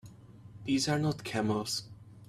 These 0.65 0.87
are 0.89 0.97
not 0.97 1.23
camels! 1.23 1.83